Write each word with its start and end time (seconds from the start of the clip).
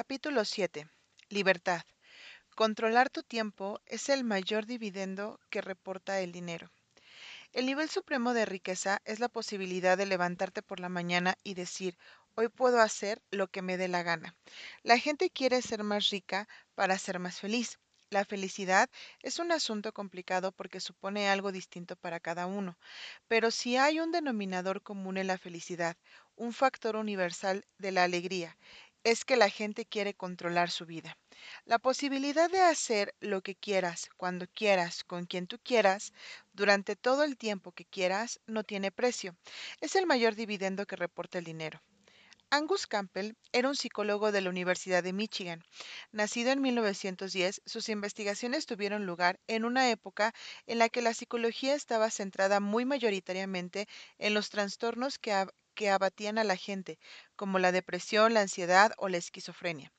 Capítulo 0.00 0.44
7. 0.44 0.88
Libertad. 1.28 1.82
Controlar 2.54 3.10
tu 3.10 3.24
tiempo 3.24 3.80
es 3.84 4.08
el 4.08 4.22
mayor 4.22 4.64
dividendo 4.64 5.40
que 5.50 5.60
reporta 5.60 6.20
el 6.20 6.30
dinero. 6.30 6.70
El 7.52 7.66
nivel 7.66 7.90
supremo 7.90 8.32
de 8.32 8.46
riqueza 8.46 9.02
es 9.04 9.18
la 9.18 9.28
posibilidad 9.28 9.98
de 9.98 10.06
levantarte 10.06 10.62
por 10.62 10.78
la 10.78 10.88
mañana 10.88 11.34
y 11.42 11.54
decir, 11.54 11.98
hoy 12.36 12.48
puedo 12.48 12.80
hacer 12.80 13.20
lo 13.32 13.48
que 13.48 13.60
me 13.60 13.76
dé 13.76 13.88
la 13.88 14.04
gana. 14.04 14.36
La 14.84 15.00
gente 15.00 15.30
quiere 15.30 15.62
ser 15.62 15.82
más 15.82 16.10
rica 16.10 16.46
para 16.76 16.96
ser 16.96 17.18
más 17.18 17.40
feliz. 17.40 17.80
La 18.10 18.24
felicidad 18.24 18.88
es 19.20 19.40
un 19.40 19.50
asunto 19.50 19.92
complicado 19.92 20.52
porque 20.52 20.78
supone 20.80 21.28
algo 21.28 21.50
distinto 21.50 21.94
para 21.96 22.20
cada 22.20 22.46
uno, 22.46 22.78
pero 23.26 23.50
si 23.50 23.76
hay 23.76 24.00
un 24.00 24.12
denominador 24.12 24.80
común 24.80 25.18
en 25.18 25.26
la 25.26 25.36
felicidad, 25.36 25.94
un 26.34 26.54
factor 26.54 26.96
universal 26.96 27.66
de 27.76 27.92
la 27.92 28.04
alegría, 28.04 28.56
es 29.10 29.24
que 29.24 29.36
la 29.36 29.48
gente 29.48 29.86
quiere 29.86 30.12
controlar 30.12 30.70
su 30.70 30.84
vida. 30.84 31.16
La 31.64 31.78
posibilidad 31.78 32.50
de 32.50 32.60
hacer 32.60 33.14
lo 33.20 33.40
que 33.40 33.54
quieras, 33.54 34.10
cuando 34.18 34.46
quieras, 34.48 35.02
con 35.02 35.24
quien 35.24 35.46
tú 35.46 35.58
quieras, 35.58 36.12
durante 36.52 36.94
todo 36.94 37.24
el 37.24 37.38
tiempo 37.38 37.72
que 37.72 37.86
quieras, 37.86 38.38
no 38.46 38.64
tiene 38.64 38.90
precio. 38.90 39.34
Es 39.80 39.96
el 39.96 40.06
mayor 40.06 40.34
dividendo 40.34 40.84
que 40.86 40.96
reporta 40.96 41.38
el 41.38 41.44
dinero. 41.44 41.80
Angus 42.50 42.86
Campbell 42.86 43.32
era 43.52 43.68
un 43.68 43.76
psicólogo 43.76 44.30
de 44.30 44.42
la 44.42 44.50
Universidad 44.50 45.02
de 45.02 45.14
Michigan. 45.14 45.64
Nacido 46.12 46.50
en 46.50 46.60
1910, 46.60 47.62
sus 47.64 47.88
investigaciones 47.88 48.66
tuvieron 48.66 49.06
lugar 49.06 49.40
en 49.46 49.64
una 49.64 49.90
época 49.90 50.34
en 50.66 50.78
la 50.78 50.90
que 50.90 51.02
la 51.02 51.14
psicología 51.14 51.74
estaba 51.74 52.10
centrada 52.10 52.60
muy 52.60 52.84
mayoritariamente 52.84 53.86
en 54.18 54.34
los 54.34 54.50
trastornos 54.50 55.18
que, 55.18 55.46
que 55.74 55.90
abatían 55.90 56.38
a 56.38 56.44
la 56.44 56.56
gente, 56.56 56.98
como 57.38 57.58
la 57.58 57.72
depresión, 57.72 58.34
la 58.34 58.42
ansiedad 58.42 58.92
o 58.98 59.08
la 59.08 59.16
esquizofrenia. 59.16 59.90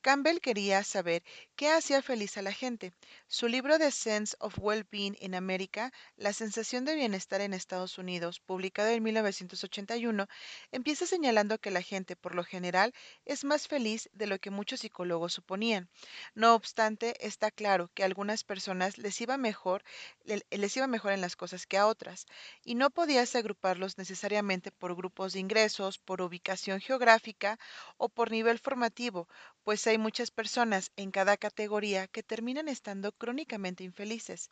Campbell 0.00 0.40
quería 0.40 0.82
saber 0.82 1.22
qué 1.54 1.68
hacía 1.68 2.00
feliz 2.02 2.36
a 2.38 2.42
la 2.42 2.52
gente. 2.52 2.92
Su 3.28 3.46
libro 3.46 3.78
The 3.78 3.90
Sense 3.90 4.34
of 4.40 4.58
Well-Being 4.58 5.16
in 5.20 5.34
America, 5.34 5.92
La 6.16 6.32
sensación 6.32 6.84
de 6.84 6.94
bienestar 6.94 7.42
en 7.42 7.52
Estados 7.52 7.98
Unidos, 7.98 8.40
publicado 8.40 8.88
en 8.88 9.02
1981, 9.02 10.26
empieza 10.72 11.06
señalando 11.06 11.58
que 11.58 11.70
la 11.70 11.82
gente, 11.82 12.16
por 12.16 12.34
lo 12.34 12.42
general, 12.42 12.94
es 13.26 13.44
más 13.44 13.68
feliz 13.68 14.08
de 14.12 14.26
lo 14.26 14.38
que 14.38 14.50
muchos 14.50 14.80
psicólogos 14.80 15.34
suponían. 15.34 15.90
No 16.34 16.54
obstante, 16.54 17.14
está 17.24 17.50
claro 17.50 17.90
que 17.94 18.02
a 18.02 18.06
algunas 18.06 18.42
personas 18.42 18.98
les 18.98 19.20
iba 19.20 19.36
mejor, 19.36 19.84
les 20.24 20.76
iba 20.76 20.86
mejor 20.86 21.12
en 21.12 21.20
las 21.20 21.36
cosas 21.36 21.66
que 21.66 21.76
a 21.76 21.86
otras, 21.86 22.26
y 22.64 22.74
no 22.74 22.90
podías 22.90 23.36
agruparlos 23.36 23.98
necesariamente 23.98 24.72
por 24.72 24.96
grupos 24.96 25.34
de 25.34 25.40
ingresos, 25.40 25.98
por 25.98 26.22
ubicación 26.22 26.79
geográfica 26.80 27.58
o 27.96 28.08
por 28.08 28.30
nivel 28.30 28.58
formativo, 28.58 29.28
pues 29.64 29.86
hay 29.86 29.98
muchas 29.98 30.30
personas 30.30 30.90
en 30.96 31.10
cada 31.10 31.36
categoría 31.36 32.06
que 32.08 32.22
terminan 32.22 32.68
estando 32.68 33.12
crónicamente 33.12 33.84
infelices. 33.84 34.50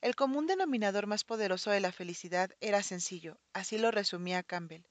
El 0.00 0.16
común 0.16 0.46
denominador 0.46 1.06
más 1.06 1.24
poderoso 1.24 1.70
de 1.70 1.80
la 1.80 1.92
felicidad 1.92 2.50
era 2.60 2.82
sencillo, 2.82 3.38
así 3.52 3.78
lo 3.78 3.90
resumía 3.90 4.42
Campbell. 4.42 4.84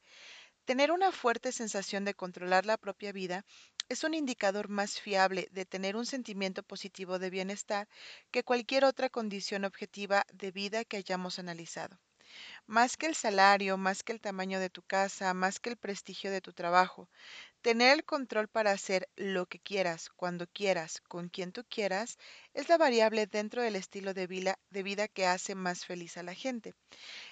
Tener 0.66 0.92
una 0.92 1.12
fuerte 1.12 1.52
sensación 1.52 2.04
de 2.06 2.14
controlar 2.14 2.66
la 2.66 2.78
propia 2.78 3.12
vida 3.12 3.46
es 3.90 4.04
un 4.04 4.14
indicador 4.14 4.68
más 4.68 5.00
fiable 5.00 5.48
de 5.52 5.66
tener 5.66 5.96
un 5.96 6.06
sentimiento 6.06 6.62
positivo 6.62 7.20
de 7.20 7.30
bienestar 7.30 7.88
que 8.32 8.44
cualquier 8.44 8.84
otra 8.84 9.10
condición 9.10 9.64
objetiva 9.64 10.26
de 10.34 10.52
vida 10.52 10.84
que 10.84 10.98
hayamos 10.98 11.40
analizado. 11.40 12.00
Más 12.66 12.98
que 12.98 13.06
el 13.08 13.16
salario, 13.16 13.78
más 13.78 14.04
que 14.04 14.14
el 14.14 14.22
tamaño 14.22 14.60
de 14.60 14.70
tu 14.70 14.82
casa, 14.84 15.34
más 15.34 15.60
que 15.60 15.70
el 15.70 15.78
prestigio 15.78 16.32
de 16.32 16.42
tu 16.42 16.54
trabajo, 16.54 17.10
Tener 17.62 17.94
el 17.94 18.06
control 18.06 18.48
para 18.48 18.72
hacer 18.72 19.10
lo 19.18 19.46
que 19.46 19.60
quieras, 19.60 20.10
cuando 20.16 20.48
quieras, 20.48 21.02
con 21.02 21.28
quien 21.28 21.52
tú 21.52 21.66
quieras, 21.70 22.18
es 22.54 22.70
la 22.70 22.78
variable 22.78 23.28
dentro 23.28 23.62
del 23.62 23.76
estilo 23.76 24.14
de 24.14 24.28
vida, 24.28 25.08
que 25.10 25.26
hace 25.26 25.54
más 25.54 25.86
feliz 25.86 26.18
a 26.18 26.24
la 26.24 26.34
gente. 26.34 26.76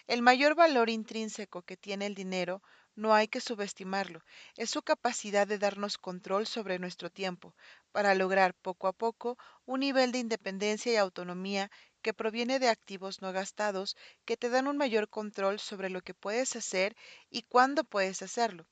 El 0.08 0.22
mayor 0.22 0.56
valor 0.56 0.90
intrínseco 0.90 1.62
que 1.62 1.78
tiene 1.78 2.08
el 2.08 2.16
dinero 2.16 2.62
no 2.96 3.14
hay 3.14 3.28
que 3.28 3.40
subestimarlo, 3.40 4.24
es 4.58 4.70
su 4.70 4.82
capacidad 4.82 5.48
de 5.48 5.58
darnos 5.58 5.98
control 5.98 6.48
sobre 6.48 6.80
nuestro 6.80 7.10
tiempo, 7.10 7.56
para 7.92 8.14
lograr 8.16 8.54
poco 8.56 8.88
a 8.88 8.94
poco 8.94 9.38
un 9.66 9.82
nivel 9.82 10.12
de 10.12 10.20
independencia 10.20 10.92
y 10.92 10.98
autonomía 10.98 11.72
que 12.06 12.14
proviene 12.14 12.60
de 12.60 12.70
activos 12.70 13.24
no 13.24 13.34
gastados 13.34 13.98
que 14.26 14.38
te 14.38 14.52
dan 14.52 14.68
un 14.68 14.78
mayor 14.78 15.10
control 15.10 15.60
sobre 15.60 15.90
lo 15.90 16.02
que 16.02 16.14
puedes 16.14 16.56
hacer 16.56 16.96
y 17.32 17.42
cuándo 17.42 17.84
puedes 17.84 18.22
hacerlo. 18.22 18.68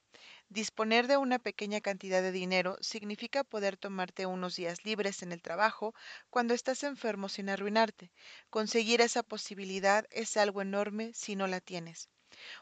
Disponer 0.50 1.08
de 1.08 1.18
una 1.18 1.40
pequeña 1.40 1.82
cantidad 1.82 2.22
de 2.22 2.32
dinero 2.32 2.78
significa 2.82 3.44
poder 3.44 3.76
tomarte 3.76 4.28
unos 4.28 4.56
días 4.56 4.86
libres 4.86 5.24
en 5.24 5.32
el 5.32 5.42
trabajo 5.42 5.96
cuando 6.30 6.54
estás 6.54 6.84
enfermo 6.84 7.28
sin 7.28 7.50
arruinarte. 7.50 8.12
Conseguir 8.52 9.02
esa 9.02 9.24
posibilidad 9.24 10.06
es 10.12 10.38
algo 10.38 10.62
enorme 10.62 11.12
si 11.16 11.36
no 11.36 11.48
la 11.48 11.60
tienes. 11.60 12.10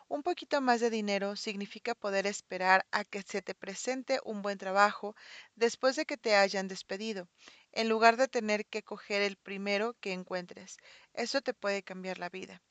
Un 0.07 0.21
poquito 0.23 0.61
más 0.61 0.79
de 0.79 0.89
dinero 0.89 1.35
significa 1.35 1.95
poder 1.95 2.27
esperar 2.27 2.85
a 2.91 3.03
que 3.03 3.23
se 3.23 3.41
te 3.41 3.55
presente 3.55 4.19
un 4.23 4.41
buen 4.43 4.57
trabajo 4.59 5.15
después 5.55 5.95
de 5.95 6.05
que 6.05 6.17
te 6.17 6.35
hayan 6.35 6.67
despedido, 6.67 7.27
en 7.71 7.89
lugar 7.89 8.17
de 8.17 8.27
tener 8.27 8.65
que 8.67 8.83
coger 8.83 9.21
el 9.23 9.37
primero 9.37 9.95
que 9.99 10.13
encuentres. 10.13 10.77
Eso 11.13 11.41
te 11.41 11.53
puede 11.55 11.81
cambiar 11.83 12.19
la 12.19 12.29
vida. 12.29 12.61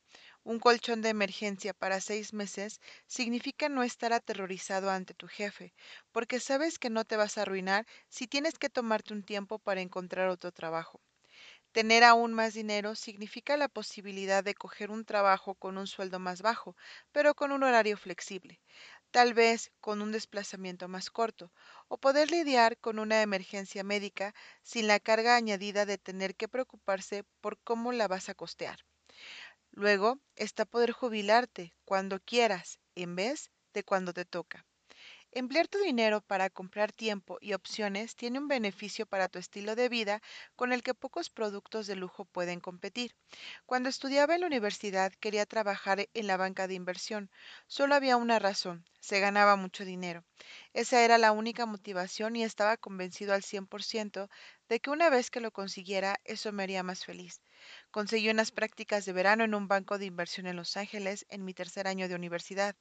Un 0.44 0.58
colchón 0.60 1.02
de 1.02 1.08
emergencia 1.08 1.74
para 1.74 2.00
seis 2.00 2.32
meses 2.34 2.80
significa 3.06 3.68
no 3.68 3.82
estar 3.82 4.12
aterrorizado 4.12 4.90
ante 4.90 5.14
tu 5.14 5.26
jefe, 5.28 5.74
porque 6.12 6.40
sabes 6.40 6.78
que 6.78 6.90
no 6.90 7.04
te 7.04 7.16
vas 7.16 7.38
a 7.38 7.42
arruinar 7.42 7.86
si 8.08 8.26
tienes 8.26 8.58
que 8.58 8.70
tomarte 8.70 9.14
un 9.14 9.22
tiempo 9.24 9.58
para 9.58 9.80
encontrar 9.80 10.28
otro 10.28 10.52
trabajo. 10.52 11.00
Tener 11.72 12.04
aún 12.04 12.32
más 12.32 12.54
dinero 12.54 12.94
significa 12.94 13.56
la 13.56 13.66
posibilidad 13.68 14.44
de 14.44 14.54
coger 14.54 14.90
un 14.92 15.04
trabajo 15.04 15.56
con 15.56 15.78
un 15.78 15.88
sueldo 15.88 16.20
más 16.20 16.42
bajo, 16.42 16.76
pero 17.10 17.34
con 17.34 17.50
un 17.50 17.64
horario 17.64 17.96
flexible, 17.96 18.60
tal 19.10 19.34
vez 19.34 19.72
con 19.80 20.00
un 20.00 20.12
desplazamiento 20.12 20.86
más 20.88 21.10
corto, 21.10 21.52
o 21.88 21.98
poder 21.98 22.30
lidiar 22.30 22.78
con 22.78 23.00
una 23.00 23.22
emergencia 23.22 23.82
médica 23.82 24.32
sin 24.62 24.86
la 24.86 25.00
carga 25.00 25.34
añadida 25.36 25.86
de 25.86 25.98
tener 25.98 26.36
que 26.36 26.46
preocuparse 26.48 27.24
por 27.40 27.58
cómo 27.62 27.90
la 27.92 28.06
vas 28.06 28.28
a 28.28 28.34
costear. 28.34 28.78
Luego 29.72 30.20
está 30.36 30.66
poder 30.66 30.92
jubilarte 30.92 31.74
cuando 31.84 32.20
quieras 32.20 32.80
en 32.94 33.16
vez 33.16 33.50
de 33.74 33.84
cuando 33.84 34.12
te 34.14 34.24
toca. 34.24 34.66
Emplear 35.32 35.68
tu 35.68 35.78
dinero 35.78 36.20
para 36.22 36.50
comprar 36.50 36.90
tiempo 36.90 37.38
y 37.40 37.52
opciones 37.52 38.16
tiene 38.16 38.40
un 38.40 38.48
beneficio 38.48 39.06
para 39.06 39.28
tu 39.28 39.38
estilo 39.38 39.76
de 39.76 39.88
vida 39.88 40.20
con 40.56 40.72
el 40.72 40.82
que 40.82 40.92
pocos 40.92 41.30
productos 41.30 41.86
de 41.86 41.94
lujo 41.94 42.24
pueden 42.24 42.58
competir. 42.58 43.14
Cuando 43.64 43.88
estudiaba 43.88 44.34
en 44.34 44.40
la 44.40 44.48
universidad 44.48 45.12
quería 45.20 45.46
trabajar 45.46 46.08
en 46.14 46.26
la 46.26 46.36
banca 46.36 46.66
de 46.66 46.74
inversión. 46.74 47.30
Solo 47.68 47.94
había 47.94 48.16
una 48.16 48.40
razón, 48.40 48.84
se 48.98 49.20
ganaba 49.20 49.54
mucho 49.54 49.84
dinero. 49.84 50.24
Esa 50.72 51.04
era 51.04 51.16
la 51.16 51.30
única 51.30 51.64
motivación 51.64 52.34
y 52.34 52.42
estaba 52.42 52.76
convencido 52.76 53.32
al 53.32 53.44
100% 53.44 54.28
de 54.68 54.80
que 54.80 54.90
una 54.90 55.10
vez 55.10 55.30
que 55.30 55.38
lo 55.40 55.52
consiguiera 55.52 56.20
eso 56.24 56.50
me 56.50 56.64
haría 56.64 56.82
más 56.82 57.04
feliz. 57.04 57.40
Conseguí 57.92 58.30
unas 58.30 58.50
prácticas 58.50 59.04
de 59.04 59.12
verano 59.12 59.44
en 59.44 59.54
un 59.54 59.68
banco 59.68 59.96
de 59.96 60.06
inversión 60.06 60.48
en 60.48 60.56
Los 60.56 60.76
Ángeles 60.76 61.24
en 61.28 61.44
mi 61.44 61.54
tercer 61.54 61.86
año 61.86 62.08
de 62.08 62.16
universidad 62.16 62.74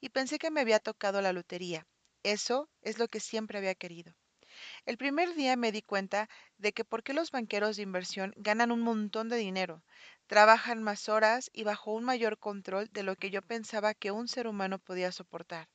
y 0.00 0.10
pensé 0.10 0.38
que 0.38 0.52
me 0.52 0.60
había 0.60 0.78
tocado 0.78 1.20
la 1.20 1.32
lotería. 1.32 1.84
Eso 2.26 2.68
es 2.82 2.98
lo 2.98 3.08
que 3.08 3.20
siempre 3.20 3.56
había 3.56 3.76
querido. 3.76 4.12
El 4.86 4.98
primer 4.98 5.34
día 5.34 5.56
me 5.56 5.72
di 5.72 5.82
cuenta 5.82 6.28
de 6.58 6.72
que 6.72 6.84
por 6.84 7.02
qué 7.02 7.14
los 7.14 7.30
banqueros 7.30 7.76
de 7.76 7.84
inversión 7.84 8.34
ganan 8.36 8.72
un 8.72 8.80
montón 8.80 9.28
de 9.28 9.36
dinero, 9.36 9.84
trabajan 10.26 10.82
más 10.82 11.08
horas 11.08 11.50
y 11.52 11.64
bajo 11.64 11.92
un 11.92 12.04
mayor 12.04 12.38
control 12.38 12.88
de 12.92 13.04
lo 13.04 13.16
que 13.16 13.30
yo 13.30 13.42
pensaba 13.42 13.94
que 13.94 14.10
un 14.10 14.28
ser 14.28 14.48
humano 14.48 14.78
podía 14.78 15.12
soportar. 15.12 15.68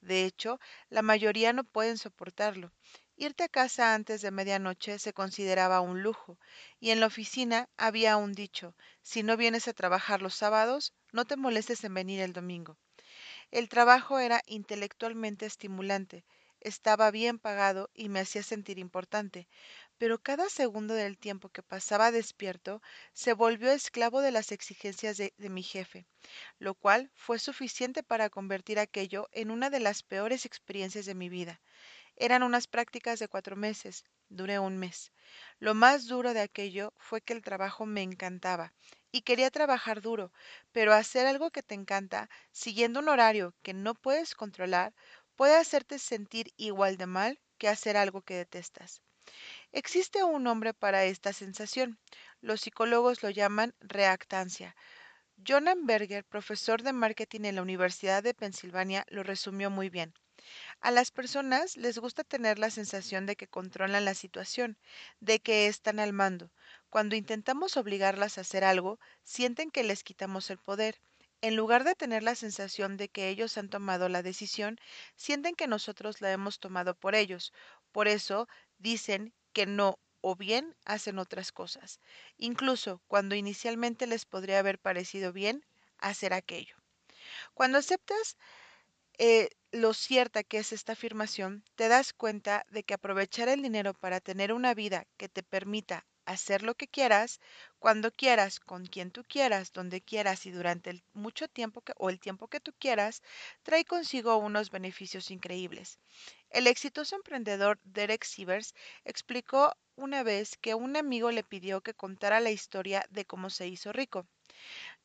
De 0.00 0.24
hecho, 0.24 0.60
la 0.90 1.02
mayoría 1.02 1.52
no 1.52 1.64
pueden 1.64 1.98
soportarlo. 1.98 2.72
Irte 3.16 3.44
a 3.44 3.48
casa 3.48 3.94
antes 3.94 4.22
de 4.22 4.30
medianoche 4.30 4.98
se 4.98 5.14
consideraba 5.14 5.80
un 5.80 6.02
lujo, 6.02 6.38
y 6.80 6.90
en 6.90 7.00
la 7.00 7.06
oficina 7.06 7.68
había 7.76 8.16
un 8.18 8.34
dicho, 8.34 8.76
si 9.02 9.22
no 9.22 9.36
vienes 9.36 9.68
a 9.68 9.74
trabajar 9.74 10.22
los 10.22 10.34
sábados, 10.34 10.94
no 11.12 11.24
te 11.24 11.36
molestes 11.36 11.84
en 11.84 11.94
venir 11.94 12.20
el 12.20 12.32
domingo. 12.34 12.78
El 13.54 13.68
trabajo 13.68 14.18
era 14.18 14.42
intelectualmente 14.46 15.46
estimulante, 15.46 16.24
estaba 16.58 17.12
bien 17.12 17.38
pagado 17.38 17.88
y 17.94 18.08
me 18.08 18.18
hacía 18.18 18.42
sentir 18.42 18.80
importante, 18.80 19.46
pero 19.96 20.20
cada 20.20 20.48
segundo 20.48 20.92
del 20.92 21.16
tiempo 21.18 21.50
que 21.50 21.62
pasaba 21.62 22.10
despierto 22.10 22.82
se 23.12 23.32
volvió 23.32 23.70
esclavo 23.70 24.22
de 24.22 24.32
las 24.32 24.50
exigencias 24.50 25.18
de, 25.18 25.32
mi 25.38 25.62
jefe, 25.62 26.04
lo 26.58 26.74
cual 26.74 27.12
fue 27.14 27.38
suficiente 27.38 28.02
para 28.02 28.28
convertir 28.28 28.80
aquello 28.80 29.28
en 29.30 29.52
una 29.52 29.70
de 29.70 29.78
las 29.78 30.02
peores 30.02 30.46
experiencias 30.46 31.06
de 31.06 31.14
mi 31.14 31.28
vida. 31.28 31.60
Eran 32.16 32.42
unas 32.42 32.66
prácticas 32.66 33.18
de 33.18 33.28
cuatro 33.28 33.56
meses, 33.56 34.04
duré 34.28 34.58
un 34.58 34.78
mes. 34.78 35.12
Lo 35.58 35.74
más 35.74 36.06
duro 36.06 36.34
de 36.34 36.40
aquello 36.40 36.92
fue 36.96 37.20
que 37.20 37.32
el 37.32 37.42
trabajo 37.42 37.86
me 37.86 38.02
encantaba 38.02 38.72
y 39.12 39.22
quería 39.22 39.50
trabajar 39.50 40.00
duro, 40.00 40.32
pero 40.72 40.92
hacer 40.92 41.26
algo 41.26 41.50
que 41.50 41.62
te 41.62 41.74
encanta, 41.74 42.28
siguiendo 42.52 43.00
un 43.00 43.08
horario 43.08 43.54
que 43.62 43.74
no 43.74 43.94
puedes 43.94 44.34
controlar, 44.34 44.94
puede 45.36 45.56
hacerte 45.56 45.98
sentir 45.98 46.52
igual 46.56 46.96
de 46.96 47.06
mal 47.06 47.40
que 47.58 47.68
hacer 47.68 47.96
algo 47.96 48.22
que 48.22 48.34
detestas. 48.34 49.02
Existe 49.72 50.24
un 50.24 50.44
nombre 50.44 50.74
para 50.74 51.04
esta 51.04 51.32
sensación. 51.32 51.98
Los 52.40 52.62
psicólogos 52.62 53.22
lo 53.22 53.30
llaman 53.30 53.74
reactancia. 53.80 54.76
John 55.46 55.68
Amberger, 55.68 56.24
profesor 56.24 56.82
de 56.82 56.92
marketing 56.92 57.46
en 57.46 57.56
la 57.56 57.62
Universidad 57.62 58.22
de 58.22 58.34
Pensilvania, 58.34 59.04
lo 59.08 59.22
resumió 59.22 59.70
muy 59.70 59.90
bien. 59.90 60.14
A 60.84 60.90
las 60.90 61.10
personas 61.10 61.78
les 61.78 61.96
gusta 61.96 62.24
tener 62.24 62.58
la 62.58 62.68
sensación 62.68 63.24
de 63.24 63.36
que 63.36 63.48
controlan 63.48 64.04
la 64.04 64.12
situación, 64.12 64.76
de 65.18 65.40
que 65.40 65.66
están 65.66 65.98
al 65.98 66.12
mando. 66.12 66.50
Cuando 66.90 67.16
intentamos 67.16 67.78
obligarlas 67.78 68.36
a 68.36 68.42
hacer 68.42 68.64
algo, 68.64 69.00
sienten 69.22 69.70
que 69.70 69.82
les 69.82 70.04
quitamos 70.04 70.50
el 70.50 70.58
poder. 70.58 71.00
En 71.40 71.56
lugar 71.56 71.84
de 71.84 71.94
tener 71.94 72.22
la 72.22 72.34
sensación 72.34 72.98
de 72.98 73.08
que 73.08 73.30
ellos 73.30 73.56
han 73.56 73.70
tomado 73.70 74.10
la 74.10 74.20
decisión, 74.20 74.78
sienten 75.16 75.54
que 75.54 75.68
nosotros 75.68 76.20
la 76.20 76.30
hemos 76.32 76.60
tomado 76.60 76.94
por 76.94 77.14
ellos. 77.14 77.54
Por 77.90 78.06
eso 78.06 78.46
dicen 78.76 79.32
que 79.54 79.64
no 79.64 79.98
o 80.20 80.36
bien 80.36 80.76
hacen 80.84 81.18
otras 81.18 81.50
cosas, 81.50 81.98
incluso 82.36 83.00
cuando 83.08 83.34
inicialmente 83.34 84.06
les 84.06 84.26
podría 84.26 84.58
haber 84.58 84.78
parecido 84.78 85.32
bien 85.32 85.64
hacer 85.96 86.34
aquello. 86.34 86.76
Cuando 87.54 87.78
aceptas 87.78 88.36
eh, 89.16 89.48
lo 89.74 89.92
cierta 89.92 90.44
que 90.44 90.58
es 90.58 90.72
esta 90.72 90.92
afirmación, 90.92 91.64
te 91.74 91.88
das 91.88 92.12
cuenta 92.12 92.64
de 92.70 92.84
que 92.84 92.94
aprovechar 92.94 93.48
el 93.48 93.60
dinero 93.60 93.92
para 93.92 94.20
tener 94.20 94.52
una 94.52 94.72
vida 94.72 95.04
que 95.16 95.28
te 95.28 95.42
permita 95.42 96.06
hacer 96.26 96.62
lo 96.62 96.76
que 96.76 96.86
quieras, 96.86 97.40
cuando 97.80 98.12
quieras, 98.12 98.60
con 98.60 98.86
quien 98.86 99.10
tú 99.10 99.24
quieras, 99.24 99.72
donde 99.72 100.00
quieras 100.00 100.46
y 100.46 100.52
durante 100.52 100.90
el 100.90 101.02
mucho 101.12 101.48
tiempo 101.48 101.80
que, 101.82 101.92
o 101.96 102.08
el 102.08 102.20
tiempo 102.20 102.46
que 102.46 102.60
tú 102.60 102.72
quieras, 102.78 103.20
trae 103.64 103.84
consigo 103.84 104.36
unos 104.36 104.70
beneficios 104.70 105.32
increíbles. 105.32 105.98
El 106.50 106.68
exitoso 106.68 107.16
emprendedor 107.16 107.80
Derek 107.82 108.22
Sivers 108.24 108.74
explicó 109.04 109.76
una 109.96 110.22
vez 110.22 110.56
que 110.56 110.76
un 110.76 110.96
amigo 110.96 111.32
le 111.32 111.42
pidió 111.42 111.80
que 111.80 111.94
contara 111.94 112.38
la 112.38 112.52
historia 112.52 113.04
de 113.10 113.24
cómo 113.24 113.50
se 113.50 113.66
hizo 113.66 113.92
rico. 113.92 114.28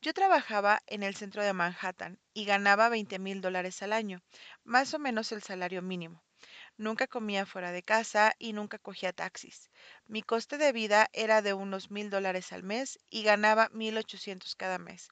Yo 0.01 0.13
trabajaba 0.13 0.81
en 0.87 1.03
el 1.03 1.15
centro 1.15 1.43
de 1.43 1.53
Manhattan 1.53 2.19
y 2.33 2.45
ganaba 2.45 2.89
20 2.89 3.19
mil 3.19 3.41
dólares 3.41 3.81
al 3.81 3.93
año, 3.93 4.21
más 4.63 4.93
o 4.93 4.99
menos 4.99 5.31
el 5.31 5.43
salario 5.43 5.81
mínimo. 5.81 6.23
Nunca 6.77 7.07
comía 7.07 7.45
fuera 7.45 7.73
de 7.73 7.83
casa 7.83 8.33
y 8.39 8.53
nunca 8.53 8.79
cogía 8.79 9.11
taxis. 9.11 9.69
Mi 10.07 10.21
coste 10.21 10.57
de 10.57 10.71
vida 10.71 11.09
era 11.11 11.41
de 11.41 11.53
unos 11.53 11.91
mil 11.91 12.09
dólares 12.09 12.53
al 12.53 12.63
mes 12.63 12.97
y 13.09 13.23
ganaba 13.23 13.69
1.800 13.73 14.55
cada 14.55 14.77
mes. 14.77 15.09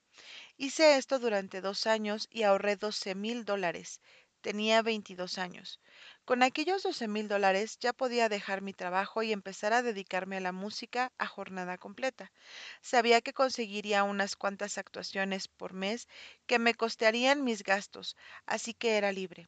Hice 0.55 0.97
esto 0.97 1.19
durante 1.19 1.59
dos 1.59 1.85
años 1.85 2.27
y 2.31 2.43
ahorré 2.43 2.77
12 2.77 3.15
mil 3.15 3.43
dólares. 3.43 3.99
Tenía 4.39 4.81
22 4.81 5.37
años. 5.37 5.81
Con 6.27 6.43
aquellos 6.43 6.83
12 6.83 7.07
mil 7.07 7.29
dólares 7.29 7.79
ya 7.79 7.93
podía 7.93 8.27
dejar 8.27 8.61
mi 8.61 8.73
trabajo 8.73 9.23
y 9.23 9.31
empezar 9.31 9.71
a 9.71 9.81
dedicarme 9.81 10.35
a 10.35 10.41
la 10.41 10.51
música 10.51 11.13
a 11.17 11.25
jornada 11.25 11.77
completa. 11.77 12.33
Sabía 12.81 13.21
que 13.21 13.31
conseguiría 13.31 14.03
unas 14.03 14.35
cuantas 14.35 14.77
actuaciones 14.77 15.47
por 15.47 15.71
mes 15.71 16.09
que 16.45 16.59
me 16.59 16.73
costearían 16.73 17.45
mis 17.45 17.63
gastos, 17.63 18.17
así 18.45 18.73
que 18.73 18.97
era 18.97 19.13
libre. 19.13 19.47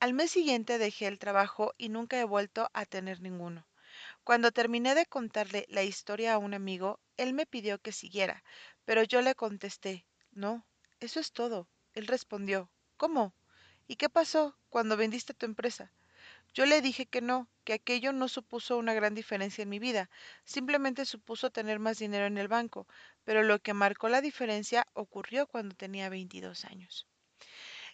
Al 0.00 0.12
mes 0.12 0.30
siguiente 0.30 0.76
dejé 0.76 1.06
el 1.06 1.18
trabajo 1.18 1.72
y 1.78 1.88
nunca 1.88 2.20
he 2.20 2.24
vuelto 2.24 2.68
a 2.74 2.84
tener 2.84 3.22
ninguno. 3.22 3.66
Cuando 4.22 4.52
terminé 4.52 4.94
de 4.94 5.06
contarle 5.06 5.64
la 5.70 5.82
historia 5.82 6.34
a 6.34 6.38
un 6.38 6.52
amigo, 6.52 7.00
él 7.16 7.32
me 7.32 7.46
pidió 7.46 7.78
que 7.78 7.92
siguiera, 7.92 8.44
pero 8.84 9.02
yo 9.02 9.22
le 9.22 9.34
contesté, 9.34 10.04
no, 10.32 10.66
eso 11.00 11.20
es 11.20 11.32
todo. 11.32 11.68
Él 11.94 12.06
respondió, 12.06 12.70
¿cómo? 12.98 13.32
¿Y 13.86 13.96
qué 13.96 14.10
pasó 14.10 14.58
cuando 14.68 14.98
vendiste 14.98 15.32
tu 15.32 15.46
empresa? 15.46 15.90
Yo 16.54 16.66
le 16.66 16.80
dije 16.80 17.06
que 17.06 17.20
no, 17.20 17.48
que 17.64 17.74
aquello 17.74 18.12
no 18.12 18.28
supuso 18.28 18.76
una 18.78 18.94
gran 18.94 19.14
diferencia 19.14 19.62
en 19.62 19.68
mi 19.68 19.78
vida, 19.78 20.10
simplemente 20.44 21.04
supuso 21.04 21.50
tener 21.50 21.78
más 21.78 21.98
dinero 21.98 22.26
en 22.26 22.38
el 22.38 22.48
banco, 22.48 22.86
pero 23.24 23.42
lo 23.42 23.60
que 23.60 23.74
marcó 23.74 24.08
la 24.08 24.20
diferencia 24.20 24.86
ocurrió 24.94 25.46
cuando 25.46 25.74
tenía 25.74 26.08
22 26.08 26.64
años. 26.64 27.06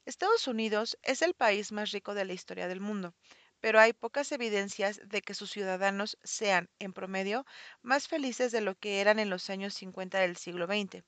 Estados 0.05 0.47
Unidos 0.49 0.99
es 1.03 1.23
el 1.23 1.35
país 1.35 1.73
más 1.73 1.91
rico 1.91 2.15
de 2.15 2.25
la 2.25 2.35
historia 2.35 2.69
del 2.69 2.81
mundo, 2.81 3.15
pero 3.65 3.81
hay 3.81 3.95
pocas 3.95 4.31
evidencias 4.33 5.01
de 5.07 5.23
que 5.23 5.33
sus 5.33 5.51
ciudadanos 5.51 6.19
sean, 6.23 6.69
en 6.79 6.93
promedio, 6.93 7.47
más 7.81 8.09
felices 8.09 8.53
de 8.53 8.61
lo 8.61 8.75
que 8.75 9.01
eran 9.01 9.19
en 9.19 9.31
los 9.31 9.49
años 9.49 9.73
50 9.73 10.19
del 10.19 10.37
siglo 10.37 10.67
XX 10.67 11.03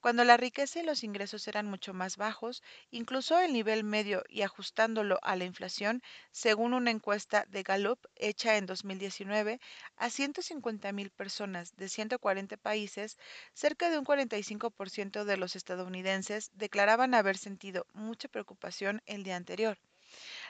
cuando 0.00 0.24
la 0.24 0.36
riqueza 0.36 0.80
y 0.80 0.84
los 0.84 1.04
ingresos 1.04 1.46
eran 1.48 1.66
mucho 1.66 1.94
más 1.94 2.16
bajos, 2.16 2.62
incluso 2.90 3.38
el 3.38 3.52
nivel 3.52 3.84
medio 3.84 4.24
y 4.28 4.42
ajustándolo 4.42 5.18
a 5.22 5.36
la 5.36 5.44
inflación, 5.44 6.02
según 6.32 6.74
una 6.74 6.90
encuesta 6.90 7.46
de 7.48 7.62
Gallup 7.62 8.00
hecha 8.16 8.56
en 8.56 8.66
2019 8.66 9.60
a 9.96 10.10
150.000 10.10 11.10
personas 11.10 11.76
de 11.76 11.88
140 11.88 12.56
países, 12.56 13.16
cerca 13.54 13.90
de 13.90 13.98
un 13.98 14.04
45% 14.04 15.24
de 15.24 15.36
los 15.36 15.54
estadounidenses 15.56 16.50
declaraban 16.54 17.14
haber 17.14 17.38
sentido 17.38 17.86
mucha 17.92 18.28
preocupación 18.28 19.02
el 19.06 19.22
día 19.22 19.36
anterior. 19.36 19.78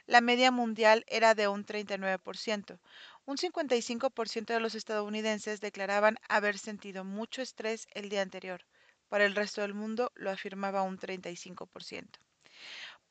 La 0.06 0.20
media 0.20 0.50
mundial 0.50 1.05
era 1.09 1.35
de 1.35 1.49
un 1.49 1.64
39%. 1.64 2.79
Un 3.25 3.37
55% 3.37 4.53
de 4.55 4.61
los 4.61 4.75
estadounidenses 4.75 5.61
declaraban 5.61 6.19
haber 6.29 6.59
sentido 6.59 7.05
mucho 7.05 7.43
estrés 7.43 7.87
el 7.94 8.09
día 8.09 8.23
anterior. 8.23 8.64
Para 9.09 9.25
el 9.25 9.35
resto 9.35 9.61
del 9.61 9.75
mundo 9.75 10.11
lo 10.14 10.31
afirmaba 10.31 10.82
un 10.82 10.99
35%. 10.99 12.19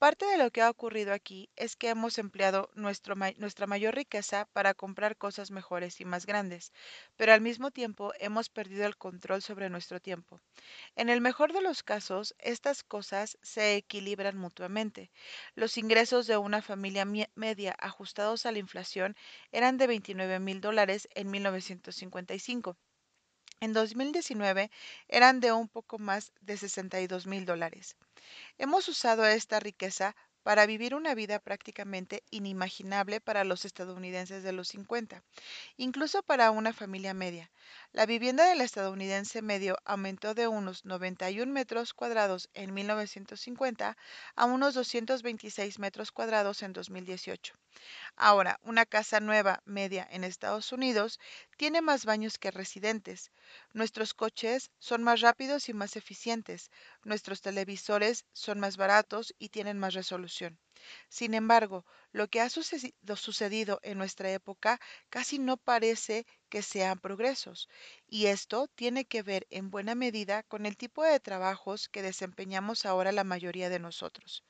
Parte 0.01 0.25
de 0.25 0.39
lo 0.39 0.50
que 0.50 0.63
ha 0.63 0.69
ocurrido 0.71 1.13
aquí 1.13 1.51
es 1.56 1.75
que 1.75 1.89
hemos 1.89 2.18
empleado 2.18 2.71
nuestra 2.74 3.68
mayor 3.68 3.94
riqueza 3.94 4.48
para 4.51 4.74
comprar 4.74 5.15
cosas 5.15 5.51
mejores 5.51 6.01
y 6.01 6.06
más 6.06 6.25
grandes, 6.25 6.74
pero 7.18 7.33
al 7.33 7.42
mismo 7.42 7.69
tiempo 7.69 8.12
hemos 8.19 8.50
perdido 8.50 8.88
el 8.88 8.98
control 8.98 9.44
sobre 9.44 9.69
nuestro 9.69 10.00
tiempo. 10.00 10.42
En 10.95 11.09
el 11.09 11.21
mejor 11.21 11.53
de 11.53 11.62
los 11.62 11.83
casos, 11.83 12.33
estas 12.39 12.81
cosas 12.81 13.38
se 13.44 13.75
equilibran 13.75 14.39
mutuamente. 14.39 15.12
Los 15.53 15.77
ingresos 15.77 16.25
de 16.25 16.38
una 16.38 16.63
familia 16.63 17.06
media 17.36 17.75
ajustados 17.77 18.48
a 18.48 18.51
la 18.51 18.57
inflación 18.57 19.15
eran 19.51 19.77
de 19.77 19.86
29 19.86 20.39
mil 20.39 20.62
dólares 20.62 21.07
en 21.13 21.30
1955 21.30 22.75
en 23.62 23.74
2019 23.74 24.72
eran 25.08 25.40
de 25.40 25.52
un 25.54 25.69
poco 25.69 26.00
más 26.00 26.34
de 26.42 26.58
62 26.58 27.28
mil 27.28 27.46
dólares. 27.46 27.96
Hemos 28.58 28.88
usado 28.88 29.25
esta 29.25 29.60
riqueza 29.60 30.16
para 30.44 30.66
vivir 30.66 30.96
una 30.96 31.13
vida 31.13 31.38
prácticamente 31.40 32.24
inimaginable 32.31 33.22
para 33.22 33.44
los 33.44 33.63
estadounidenses 33.63 34.42
de 34.42 34.52
los 34.52 34.69
50, 34.69 35.24
incluso 35.77 36.24
para 36.24 36.50
una 36.50 36.74
familia 36.74 37.13
media. 37.13 37.51
La 37.91 38.08
vivienda 38.08 38.46
del 38.46 38.62
estadounidense 38.62 39.44
medio 39.44 39.77
aumentó 39.86 40.34
de 40.34 40.48
unos 40.48 40.84
91 40.84 41.51
metros 41.51 41.94
cuadrados 41.94 42.50
en 42.56 42.74
1950 42.74 43.96
a 44.36 44.46
unos 44.46 44.74
226 44.74 45.77
metros 45.77 46.12
cuadrados 46.12 46.63
en 46.63 46.74
2018. 46.74 47.53
Ahora, 48.15 48.58
una 48.63 48.86
casa 48.86 49.20
nueva 49.20 49.62
media 49.65 50.08
en 50.10 50.24
Estados 50.24 50.72
Unidos 50.72 51.20
tiene 51.58 51.82
más 51.82 52.06
baños 52.06 52.38
que 52.38 52.50
residentes. 52.50 53.32
Nuestros 53.74 54.13
coches 54.13 54.72
son 54.80 55.03
más 55.03 55.20
rápidos 55.20 55.68
y 55.68 55.74
más 55.74 55.98
eficientes. 55.98 56.72
Nuestros 57.03 57.41
televisores 57.41 58.24
son 58.32 58.62
más 58.62 58.77
baratos 58.77 59.34
y 59.39 59.50
tienen 59.50 59.77
más 59.77 59.94
resolución. 59.94 60.58
Sin 61.10 61.34
embargo, 61.34 61.86
lo 62.12 62.27
que 62.30 62.39
ha 62.41 62.50
sucedido 62.50 63.80
en 63.84 63.98
nuestra 63.98 64.32
época 64.32 64.80
casi 65.10 65.38
no 65.38 65.58
parece 65.58 66.25
que 66.50 66.62
sean 66.62 66.98
progresos, 67.00 67.68
y 68.08 68.27
esto 68.27 68.68
tiene 68.75 69.06
que 69.06 69.22
ver 69.22 69.48
en 69.50 69.70
buena 69.70 69.96
medida 69.96 70.44
con 70.44 70.65
el 70.65 70.77
tipo 70.77 71.03
de 71.03 71.20
trabajos 71.20 71.89
que 71.89 72.01
desempeñamos 72.01 72.86
ahora 72.86 73.12
la 73.12 73.24
mayoría 73.25 73.70
de 73.70 73.80
nosotros. 73.80 74.44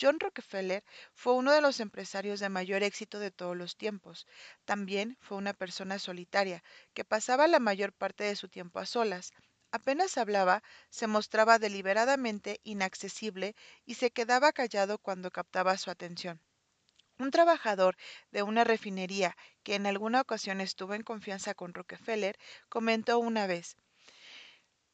John 0.00 0.18
Rockefeller 0.20 0.84
fue 1.14 1.34
uno 1.34 1.52
de 1.52 1.60
los 1.60 1.80
empresarios 1.80 2.40
de 2.40 2.48
mayor 2.48 2.82
éxito 2.82 3.18
de 3.18 3.30
todos 3.30 3.56
los 3.56 3.76
tiempos. 3.76 4.26
También 4.64 5.16
fue 5.20 5.38
una 5.38 5.54
persona 5.54 5.98
solitaria, 5.98 6.62
que 6.94 7.04
pasaba 7.04 7.46
la 7.48 7.58
mayor 7.58 7.92
parte 7.92 8.24
de 8.24 8.36
su 8.36 8.48
tiempo 8.48 8.78
a 8.78 8.86
solas. 8.86 9.32
Apenas 9.70 10.18
hablaba, 10.18 10.62
se 10.90 11.06
mostraba 11.06 11.58
deliberadamente 11.58 12.60
inaccesible 12.64 13.54
y 13.84 13.94
se 13.94 14.10
quedaba 14.10 14.52
callado 14.52 14.98
cuando 14.98 15.30
captaba 15.30 15.76
su 15.78 15.90
atención. 15.90 16.40
Un 17.18 17.30
trabajador 17.30 17.96
de 18.30 18.42
una 18.42 18.64
refinería 18.64 19.36
que 19.62 19.74
en 19.76 19.86
alguna 19.86 20.20
ocasión 20.20 20.60
estuvo 20.60 20.94
en 20.94 21.02
confianza 21.02 21.54
con 21.54 21.72
Rockefeller 21.74 22.36
comentó 22.68 23.18
una 23.18 23.46
vez, 23.46 23.76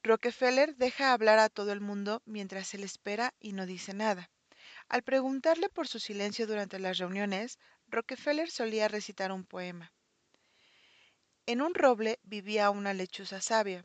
Rockefeller 0.03 0.75
deja 0.77 1.13
hablar 1.13 1.39
a 1.39 1.49
todo 1.49 1.73
el 1.73 1.81
mundo 1.81 2.23
mientras 2.25 2.73
él 2.73 2.85
espera 2.85 3.35
y 3.41 3.53
no 3.53 3.67
dice 3.67 3.95
nada. 3.95 4.31
Al 4.91 5.03
preguntarle 5.03 5.71
por 5.71 5.89
su 5.89 5.99
silencio 5.99 6.47
durante 6.47 6.79
las 6.79 6.99
reuniones, 6.99 7.59
Rockefeller 7.87 8.51
solía 8.51 8.87
recitar 8.89 9.33
un 9.33 9.47
poema. 9.47 9.95
En 11.47 11.63
un 11.63 11.75
roble 11.75 12.21
vivía 12.23 12.71
una 12.71 12.95
lechuza 12.95 13.41
sabia. 13.41 13.85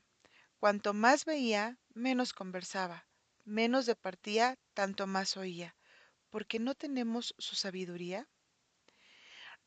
Cuanto 0.58 0.94
más 0.94 1.26
veía, 1.26 1.80
menos 1.96 2.34
conversaba, 2.34 3.08
menos 3.46 3.86
departía, 3.86 4.58
tanto 4.76 5.08
más 5.08 5.38
oía. 5.38 5.76
porque 6.30 6.60
no 6.60 6.76
tenemos 6.76 7.36
su 7.40 7.56
sabiduría? 7.56 8.28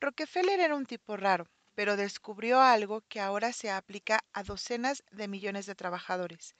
Rockefeller 0.00 0.58
era 0.60 0.74
un 0.74 0.86
tipo 0.86 1.18
raro, 1.18 1.50
pero 1.74 1.98
descubrió 1.98 2.62
algo 2.62 3.02
que 3.08 3.20
ahora 3.20 3.52
se 3.52 3.70
aplica 3.70 4.24
a 4.32 4.42
docenas 4.42 5.04
de 5.10 5.28
millones 5.28 5.66
de 5.66 5.74
trabajadores. 5.74 6.54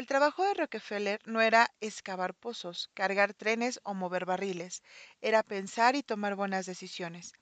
El 0.00 0.06
trabajo 0.06 0.42
de 0.42 0.54
Rockefeller 0.54 1.20
no 1.26 1.42
era 1.42 1.74
excavar 1.82 2.32
pozos, 2.32 2.88
cargar 2.94 3.34
trenes 3.34 3.80
o 3.82 3.92
mover 3.92 4.24
barriles, 4.24 4.82
era 5.20 5.42
pensar 5.42 5.94
y 5.94 6.02
tomar 6.02 6.36
buenas 6.36 6.64
decisiones. 6.64 7.34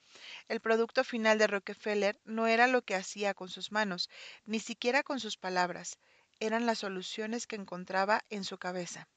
El 0.48 0.58
producto 0.58 1.04
final 1.04 1.38
de 1.38 1.46
Rockefeller 1.46 2.20
no 2.24 2.48
era 2.48 2.66
lo 2.66 2.82
que 2.82 2.96
hacía 2.96 3.32
con 3.32 3.48
sus 3.48 3.70
manos, 3.70 4.10
ni 4.44 4.58
siquiera 4.58 5.04
con 5.04 5.20
sus 5.20 5.36
palabras, 5.36 6.00
eran 6.40 6.66
las 6.66 6.78
soluciones 6.78 7.46
que 7.46 7.54
encontraba 7.54 8.24
en 8.28 8.42
su 8.42 8.58
cabeza. 8.58 9.08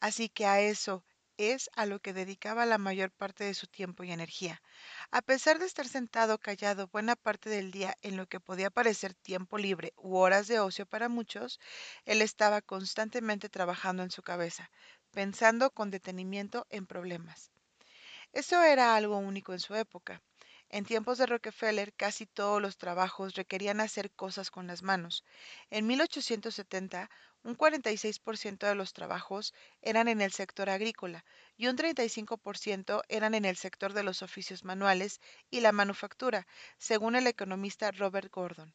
Así 0.00 0.28
que 0.28 0.46
a 0.46 0.60
eso 0.60 1.04
es 1.40 1.70
a 1.74 1.86
lo 1.86 2.00
que 2.00 2.12
dedicaba 2.12 2.66
la 2.66 2.76
mayor 2.76 3.10
parte 3.10 3.44
de 3.44 3.54
su 3.54 3.66
tiempo 3.66 4.04
y 4.04 4.12
energía. 4.12 4.60
A 5.10 5.22
pesar 5.22 5.58
de 5.58 5.66
estar 5.66 5.88
sentado 5.88 6.38
callado 6.38 6.88
buena 6.88 7.16
parte 7.16 7.48
del 7.48 7.70
día 7.70 7.96
en 8.02 8.16
lo 8.16 8.26
que 8.26 8.40
podía 8.40 8.70
parecer 8.70 9.14
tiempo 9.14 9.56
libre 9.56 9.94
u 9.96 10.16
horas 10.16 10.48
de 10.48 10.60
ocio 10.60 10.86
para 10.86 11.08
muchos, 11.08 11.58
él 12.04 12.20
estaba 12.20 12.60
constantemente 12.60 13.48
trabajando 13.48 14.02
en 14.02 14.10
su 14.10 14.22
cabeza, 14.22 14.70
pensando 15.12 15.70
con 15.70 15.90
detenimiento 15.90 16.66
en 16.68 16.86
problemas. 16.86 17.50
Eso 18.32 18.62
era 18.62 18.94
algo 18.94 19.16
único 19.16 19.52
en 19.52 19.60
su 19.60 19.74
época. 19.74 20.22
En 20.72 20.84
tiempos 20.84 21.18
de 21.18 21.26
Rockefeller, 21.26 21.92
casi 21.94 22.26
todos 22.26 22.62
los 22.62 22.78
trabajos 22.78 23.34
requerían 23.34 23.80
hacer 23.80 24.12
cosas 24.12 24.52
con 24.52 24.68
las 24.68 24.84
manos. 24.84 25.24
En 25.68 25.84
1870, 25.88 27.10
un 27.42 27.56
46% 27.56 28.68
de 28.68 28.76
los 28.76 28.92
trabajos 28.92 29.52
eran 29.82 30.06
en 30.06 30.20
el 30.20 30.30
sector 30.30 30.70
agrícola 30.70 31.24
y 31.56 31.66
un 31.66 31.76
35% 31.76 33.02
eran 33.08 33.34
en 33.34 33.46
el 33.46 33.56
sector 33.56 33.94
de 33.94 34.04
los 34.04 34.22
oficios 34.22 34.64
manuales 34.64 35.20
y 35.50 35.58
la 35.58 35.72
manufactura, 35.72 36.46
según 36.78 37.16
el 37.16 37.26
economista 37.26 37.90
Robert 37.90 38.32
Gordon. 38.32 38.72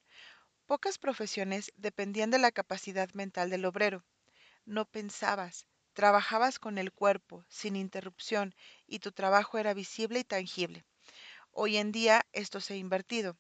Pocas 0.66 0.98
profesiones 0.98 1.72
dependían 1.78 2.30
de 2.30 2.40
la 2.40 2.52
capacidad 2.52 3.10
mental 3.14 3.50
del 3.50 3.64
obrero. 3.64 4.04
No 4.66 4.84
pensabas, 4.84 5.66
trabajabas 5.94 6.60
con 6.60 6.78
el 6.78 6.92
cuerpo, 6.92 7.46
sin 7.48 7.78
interrupción, 7.78 8.54
y 8.86 9.00
tu 9.00 9.14
trabajo 9.14 9.58
era 9.58 9.74
visible 9.74 10.20
y 10.20 10.24
tangible. 10.26 10.84
Hoy 11.58 11.78
en 11.78 11.92
día 11.92 12.22
esto 12.34 12.60
se 12.62 12.74
ha 12.74 12.78
invertido. 12.78 13.38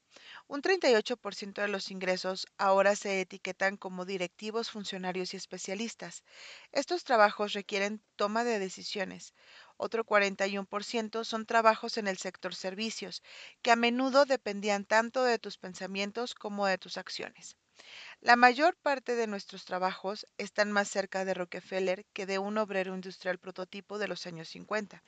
Un 0.48 0.62
38% 0.62 1.62
de 1.62 1.68
los 1.68 1.92
ingresos 1.92 2.48
ahora 2.58 2.96
se 2.96 3.22
etiquetan 3.22 3.78
como 3.78 4.06
directivos, 4.06 4.72
funcionarios 4.72 5.34
y 5.34 5.38
especialistas. 5.38 6.24
Estos 6.72 7.04
trabajos 7.04 7.54
requieren 7.54 8.02
toma 8.16 8.44
de 8.44 8.58
decisiones. 8.58 9.34
Otro 9.78 10.04
41% 10.06 11.26
son 11.26 11.46
trabajos 11.46 11.98
en 11.98 12.08
el 12.08 12.18
sector 12.18 12.56
servicios, 12.56 13.22
que 13.62 13.72
a 13.72 13.76
menudo 13.76 14.26
dependían 14.26 14.86
tanto 14.86 15.24
de 15.24 15.38
tus 15.38 15.58
pensamientos 15.58 16.34
como 16.34 16.66
de 16.66 16.78
tus 16.78 16.98
acciones. 16.98 17.58
La 18.20 18.36
mayor 18.36 18.76
parte 18.76 19.16
de 19.16 19.28
nuestros 19.28 19.64
trabajos 19.64 20.28
están 20.38 20.72
más 20.72 20.90
cerca 20.90 21.24
de 21.24 21.34
Rockefeller 21.34 22.06
que 22.14 22.26
de 22.26 22.40
un 22.40 22.58
obrero 22.58 22.94
industrial 22.94 23.38
prototipo 23.38 23.98
de 23.98 24.10
los 24.10 24.28
años 24.28 24.50
50, 24.50 25.02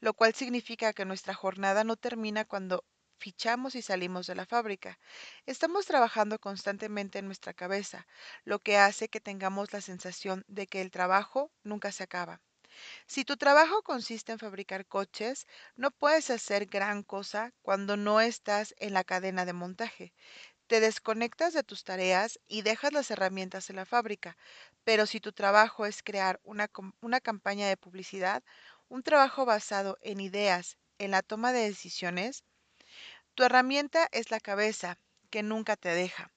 lo 0.00 0.14
cual 0.14 0.34
significa 0.34 0.92
que 0.94 1.04
nuestra 1.04 1.34
jornada 1.34 1.84
no 1.84 1.96
termina 1.96 2.44
cuando 2.46 2.84
fichamos 3.18 3.74
y 3.74 3.82
salimos 3.82 4.26
de 4.26 4.34
la 4.34 4.46
fábrica. 4.46 4.98
Estamos 5.46 5.86
trabajando 5.86 6.38
constantemente 6.38 7.18
en 7.18 7.26
nuestra 7.26 7.52
cabeza, 7.52 8.06
lo 8.44 8.58
que 8.60 8.78
hace 8.78 9.08
que 9.08 9.20
tengamos 9.20 9.72
la 9.72 9.80
sensación 9.80 10.44
de 10.48 10.66
que 10.66 10.80
el 10.80 10.90
trabajo 10.90 11.52
nunca 11.62 11.92
se 11.92 12.04
acaba. 12.04 12.40
Si 13.06 13.24
tu 13.24 13.36
trabajo 13.36 13.82
consiste 13.82 14.32
en 14.32 14.38
fabricar 14.38 14.86
coches, 14.86 15.46
no 15.76 15.90
puedes 15.90 16.30
hacer 16.30 16.66
gran 16.66 17.02
cosa 17.02 17.52
cuando 17.62 17.96
no 17.96 18.20
estás 18.20 18.74
en 18.78 18.94
la 18.94 19.04
cadena 19.04 19.44
de 19.44 19.52
montaje. 19.52 20.14
Te 20.70 20.78
desconectas 20.78 21.52
de 21.52 21.64
tus 21.64 21.82
tareas 21.82 22.38
y 22.46 22.62
dejas 22.62 22.92
las 22.92 23.10
herramientas 23.10 23.70
en 23.70 23.76
la 23.76 23.84
fábrica, 23.84 24.36
pero 24.84 25.04
si 25.04 25.18
tu 25.18 25.32
trabajo 25.32 25.84
es 25.84 26.00
crear 26.00 26.38
una, 26.44 26.70
una 27.00 27.20
campaña 27.20 27.66
de 27.68 27.76
publicidad, 27.76 28.44
un 28.88 29.02
trabajo 29.02 29.44
basado 29.44 29.98
en 30.00 30.20
ideas, 30.20 30.78
en 30.98 31.10
la 31.10 31.22
toma 31.22 31.52
de 31.52 31.64
decisiones, 31.64 32.44
tu 33.34 33.44
herramienta 33.44 34.08
es 34.12 34.30
la 34.30 34.40
cabeza, 34.40 34.98
que 35.30 35.42
nunca 35.42 35.76
te 35.76 35.90
deja. 35.90 36.32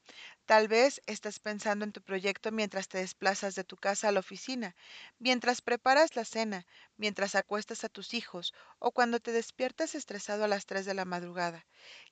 Tal 0.46 0.68
vez 0.68 1.02
estás 1.06 1.40
pensando 1.40 1.86
en 1.86 1.94
tu 1.94 2.02
proyecto 2.02 2.52
mientras 2.52 2.90
te 2.90 2.98
desplazas 2.98 3.56
de 3.56 3.64
tu 3.64 3.78
casa 3.78 4.10
a 4.10 4.12
la 4.12 4.20
oficina, 4.20 4.76
mientras 5.18 5.62
preparas 5.62 6.18
la 6.18 6.26
cena, 6.26 6.66
mientras 6.98 7.36
acuestas 7.36 7.86
a 7.86 7.90
tus 7.90 8.14
hijos 8.14 8.54
o 8.78 8.92
cuando 8.92 9.22
te 9.22 9.32
despiertas 9.32 9.96
estresado 9.96 10.44
a 10.44 10.50
las 10.50 10.66
3 10.66 10.86
de 10.86 10.96
la 10.96 11.06
madrugada. 11.06 11.66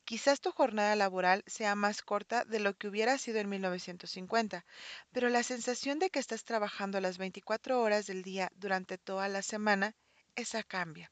Quizás 0.05 0.39
tu 0.39 0.51
jornada 0.53 0.95
laboral 0.95 1.43
sea 1.45 1.75
más 1.75 2.01
corta 2.03 2.45
de 2.45 2.61
lo 2.61 2.73
que 2.73 2.87
hubiera 2.87 3.17
sido 3.17 3.39
en 3.39 3.49
1950, 3.49 4.65
pero 5.11 5.27
la 5.27 5.43
sensación 5.43 5.99
de 5.99 6.09
que 6.09 6.19
estás 6.19 6.45
trabajando 6.45 7.01
las 7.01 7.17
24 7.17 7.81
horas 7.81 8.07
del 8.07 8.23
día 8.23 8.49
durante 8.55 8.97
toda 8.97 9.27
la 9.27 9.41
semana, 9.41 9.93
esa 10.35 10.63
cambia. 10.63 11.11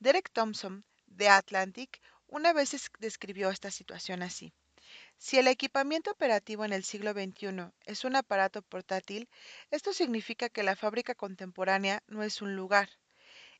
Derek 0.00 0.30
Thompson, 0.30 0.84
de 1.06 1.30
Atlantic, 1.30 1.98
una 2.26 2.52
vez 2.52 2.76
describió 2.98 3.48
esta 3.48 3.70
situación 3.70 4.22
así. 4.22 4.52
Si 5.18 5.36
el 5.36 5.46
equipamiento 5.46 6.10
operativo 6.10 6.64
en 6.64 6.72
el 6.72 6.82
siglo 6.82 7.12
XXI 7.12 7.70
es 7.84 8.04
un 8.04 8.16
aparato 8.16 8.62
portátil, 8.62 9.28
esto 9.70 9.92
significa 9.92 10.48
que 10.48 10.62
la 10.62 10.74
fábrica 10.74 11.14
contemporánea 11.14 12.02
no 12.06 12.22
es 12.22 12.40
un 12.40 12.56
lugar, 12.56 12.88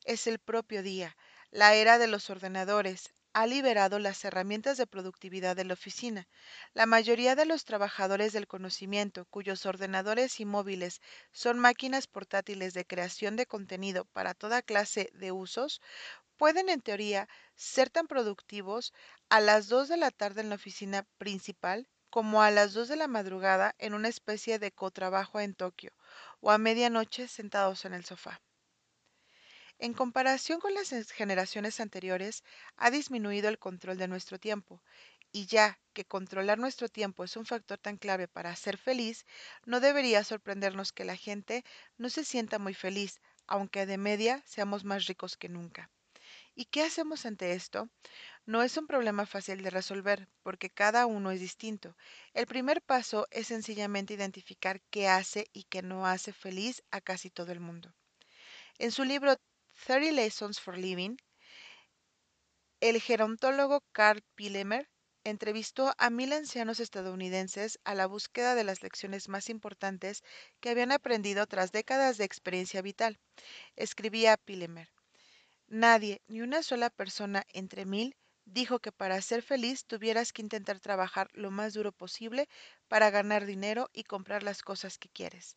es 0.03 0.27
el 0.27 0.39
propio 0.39 0.81
día. 0.81 1.15
La 1.51 1.75
era 1.75 1.99
de 1.99 2.07
los 2.07 2.29
ordenadores 2.29 3.13
ha 3.33 3.45
liberado 3.45 3.99
las 3.99 4.25
herramientas 4.25 4.77
de 4.77 4.87
productividad 4.87 5.55
de 5.55 5.65
la 5.65 5.73
oficina. 5.73 6.27
La 6.73 6.87
mayoría 6.87 7.35
de 7.35 7.45
los 7.45 7.65
trabajadores 7.65 8.33
del 8.33 8.47
conocimiento, 8.47 9.25
cuyos 9.25 9.65
ordenadores 9.67 10.39
y 10.39 10.45
móviles 10.45 11.01
son 11.31 11.59
máquinas 11.59 12.07
portátiles 12.07 12.73
de 12.73 12.85
creación 12.85 13.35
de 13.35 13.45
contenido 13.45 14.05
para 14.05 14.33
toda 14.33 14.63
clase 14.63 15.11
de 15.13 15.31
usos, 15.31 15.81
pueden 16.37 16.69
en 16.69 16.81
teoría 16.81 17.27
ser 17.55 17.89
tan 17.89 18.07
productivos 18.07 18.93
a 19.29 19.39
las 19.41 19.67
2 19.67 19.87
de 19.89 19.97
la 19.97 20.11
tarde 20.11 20.41
en 20.41 20.49
la 20.49 20.55
oficina 20.55 21.07
principal 21.17 21.89
como 22.09 22.41
a 22.41 22.51
las 22.51 22.73
2 22.73 22.87
de 22.87 22.95
la 22.97 23.07
madrugada 23.07 23.75
en 23.77 23.93
una 23.93 24.07
especie 24.07 24.59
de 24.59 24.71
cotrabajo 24.71 25.39
en 25.39 25.53
Tokio 25.53 25.91
o 26.39 26.51
a 26.51 26.57
medianoche 26.57 27.27
sentados 27.27 27.85
en 27.85 27.93
el 27.93 28.05
sofá. 28.05 28.41
En 29.79 29.93
comparación 29.93 30.59
con 30.59 30.73
las 30.73 30.89
generaciones 31.11 31.79
anteriores, 31.79 32.43
ha 32.75 32.89
disminuido 32.89 33.49
el 33.49 33.59
control 33.59 33.97
de 33.97 34.07
nuestro 34.07 34.39
tiempo, 34.39 34.81
y 35.31 35.45
ya 35.45 35.79
que 35.93 36.05
controlar 36.05 36.57
nuestro 36.57 36.89
tiempo 36.89 37.23
es 37.23 37.35
un 37.37 37.45
factor 37.45 37.77
tan 37.77 37.97
clave 37.97 38.27
para 38.27 38.55
ser 38.55 38.77
feliz, 38.77 39.25
no 39.65 39.79
debería 39.79 40.23
sorprendernos 40.23 40.91
que 40.93 41.05
la 41.05 41.15
gente 41.15 41.63
no 41.97 42.09
se 42.09 42.23
sienta 42.23 42.59
muy 42.59 42.73
feliz, 42.73 43.19
aunque 43.45 43.85
de 43.85 43.97
media 43.97 44.41
seamos 44.45 44.83
más 44.83 45.05
ricos 45.05 45.37
que 45.37 45.49
nunca. 45.49 45.91
¿Y 46.59 46.65
qué 46.65 46.81
hacemos 46.81 47.27
ante 47.27 47.51
esto? 47.53 47.87
No 48.47 48.63
es 48.63 48.77
un 48.77 48.87
problema 48.87 49.27
fácil 49.27 49.61
de 49.61 49.69
resolver, 49.69 50.27
porque 50.41 50.71
cada 50.71 51.05
uno 51.05 51.29
es 51.29 51.39
distinto. 51.39 51.95
El 52.33 52.47
primer 52.47 52.81
paso 52.81 53.27
es 53.29 53.45
sencillamente 53.45 54.15
identificar 54.15 54.81
qué 54.89 55.07
hace 55.07 55.51
y 55.53 55.65
qué 55.65 55.83
no 55.83 56.07
hace 56.07 56.33
feliz 56.33 56.81
a 56.89 56.99
casi 56.99 57.29
todo 57.29 57.51
el 57.51 57.59
mundo. 57.59 57.93
En 58.79 58.91
su 58.91 59.03
libro 59.03 59.35
30 59.85 60.13
Lessons 60.13 60.59
for 60.59 60.75
Living, 60.79 61.17
el 62.79 62.99
gerontólogo 63.01 63.83
Carl 63.91 64.23
Pillemer 64.33 64.89
entrevistó 65.23 65.93
a 65.99 66.09
mil 66.09 66.33
ancianos 66.33 66.79
estadounidenses 66.79 67.79
a 67.83 67.93
la 67.93 68.07
búsqueda 68.07 68.55
de 68.55 68.63
las 68.63 68.81
lecciones 68.81 69.29
más 69.29 69.49
importantes 69.49 70.23
que 70.59 70.71
habían 70.71 70.91
aprendido 70.91 71.45
tras 71.45 71.71
décadas 71.71 72.17
de 72.17 72.25
experiencia 72.25 72.81
vital. 72.81 73.19
Escribía 73.75 74.37
Pillemer. 74.37 74.96
Nadie, 75.69 76.21
ni 76.27 76.41
una 76.41 76.61
sola 76.61 76.89
persona 76.89 77.45
entre 77.53 77.85
mil, 77.85 78.17
dijo 78.43 78.79
que 78.79 78.91
para 78.91 79.21
ser 79.21 79.41
feliz 79.41 79.85
tuvieras 79.85 80.33
que 80.33 80.41
intentar 80.41 80.81
trabajar 80.81 81.29
lo 81.31 81.51
más 81.51 81.73
duro 81.73 81.93
posible 81.93 82.49
para 82.89 83.11
ganar 83.11 83.45
dinero 83.45 83.89
y 83.93 84.03
comprar 84.03 84.43
las 84.43 84.61
cosas 84.61 84.97
que 84.97 85.07
quieres. 85.07 85.55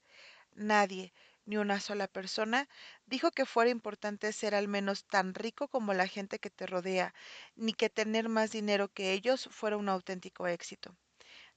Nadie, 0.53 1.13
ni 1.47 1.57
una 1.59 1.81
sola 1.81 2.09
persona, 2.09 2.69
dijo 3.07 3.31
que 3.33 3.47
fuera 3.47 3.71
importante 3.71 4.33
ser 4.33 4.55
al 4.55 4.69
menos 4.69 5.07
tan 5.07 5.35
rico 5.35 5.69
como 5.69 5.95
la 5.95 6.07
gente 6.09 6.39
que 6.41 6.51
te 6.51 6.67
rodea, 6.67 7.15
ni 7.57 7.73
que 7.73 7.91
tener 7.91 8.29
más 8.29 8.53
dinero 8.53 8.89
que 8.89 9.13
ellos 9.13 9.49
fuera 9.53 9.77
un 9.77 9.89
auténtico 9.89 10.47
éxito. 10.49 10.97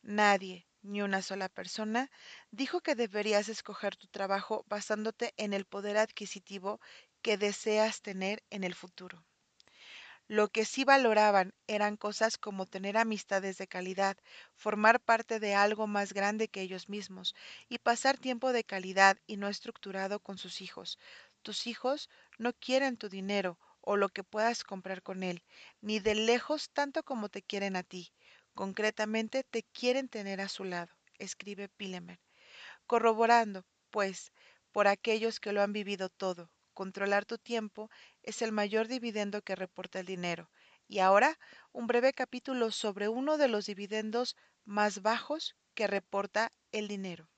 Nadie, 0.03 0.67
ni 0.83 1.01
una 1.01 1.21
sola 1.23 1.49
persona, 1.49 2.11
dijo 2.51 2.81
que 2.81 2.93
deberías 2.95 3.49
escoger 3.49 3.95
tu 3.95 4.07
trabajo 4.07 4.63
basándote 4.67 5.33
en 5.37 5.53
el 5.53 5.65
poder 5.65 5.97
adquisitivo 5.97 6.79
que 7.23 7.37
deseas 7.37 8.03
tener 8.03 8.43
en 8.51 8.63
el 8.63 8.75
futuro. 8.75 9.25
Lo 10.27 10.49
que 10.49 10.65
sí 10.65 10.83
valoraban 10.83 11.53
eran 11.67 11.97
cosas 11.97 12.37
como 12.37 12.65
tener 12.65 12.97
amistades 12.97 13.57
de 13.57 13.67
calidad, 13.67 14.17
formar 14.55 14.99
parte 14.99 15.39
de 15.39 15.53
algo 15.55 15.87
más 15.87 16.13
grande 16.13 16.47
que 16.47 16.61
ellos 16.61 16.89
mismos 16.89 17.35
y 17.69 17.77
pasar 17.79 18.17
tiempo 18.17 18.53
de 18.53 18.63
calidad 18.63 19.17
y 19.27 19.37
no 19.37 19.47
estructurado 19.47 20.19
con 20.19 20.37
sus 20.37 20.61
hijos. 20.61 20.99
Tus 21.41 21.67
hijos 21.67 22.09
no 22.37 22.53
quieren 22.53 22.97
tu 22.97 23.09
dinero 23.09 23.59
o 23.81 23.97
lo 23.97 24.09
que 24.09 24.23
puedas 24.23 24.63
comprar 24.63 25.01
con 25.03 25.23
él, 25.23 25.43
ni 25.81 25.99
de 25.99 26.15
lejos 26.15 26.69
tanto 26.71 27.03
como 27.03 27.29
te 27.29 27.41
quieren 27.41 27.75
a 27.75 27.83
ti. 27.83 28.13
Concretamente 28.55 29.43
te 29.43 29.63
quieren 29.63 30.07
tener 30.09 30.41
a 30.41 30.49
su 30.49 30.63
lado, 30.63 30.93
escribe 31.19 31.69
Pilemer. 31.69 32.19
Corroborando, 32.87 33.65
pues, 33.91 34.31
por 34.71 34.87
aquellos 34.87 35.39
que 35.41 35.53
lo 35.53 35.61
han 35.61 35.73
vivido 35.73 36.09
todo, 36.09 36.49
controlar 36.73 37.25
tu 37.25 37.37
tiempo 37.37 37.89
es 38.21 38.41
el 38.41 38.51
mayor 38.51 38.87
dividendo 38.87 39.41
que 39.41 39.55
reporta 39.55 39.99
el 39.99 40.05
dinero. 40.05 40.51
Y 40.87 40.99
ahora, 40.99 41.39
un 41.71 41.87
breve 41.87 42.13
capítulo 42.13 42.71
sobre 42.71 43.09
uno 43.09 43.37
de 43.37 43.47
los 43.47 43.65
dividendos 43.65 44.35
más 44.65 45.01
bajos 45.01 45.55
que 45.73 45.87
reporta 45.87 46.51
el 46.71 46.87
dinero. 46.87 47.32